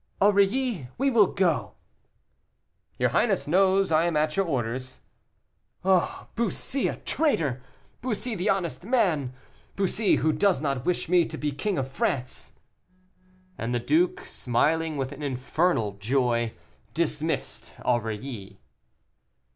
[0.19, 1.75] "Aurilly, we will go."
[2.97, 5.01] "Your highness knows I am at your orders."
[5.85, 6.25] "Ah!
[6.33, 7.61] Bussy, a traitor!
[8.01, 9.31] Bussy, the honest man
[9.75, 12.53] Bussy, who does not wish me to be King of France;"
[13.59, 16.53] and the duke, smiling with an infernal joy,
[16.95, 18.59] dismissed Aurilly.